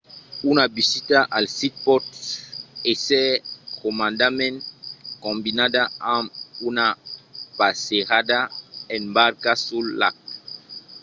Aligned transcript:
una 0.51 0.63
visita 0.77 1.19
al 1.37 1.45
sit 1.57 1.73
pòt 1.85 2.03
èsser 2.91 3.27
comòdament 3.81 4.57
combinada 5.25 5.83
amb 6.15 6.27
una 6.69 6.87
passejada 7.59 8.39
en 8.95 9.03
barca 9.17 9.51
sul 9.67 9.85
lac 10.01 10.15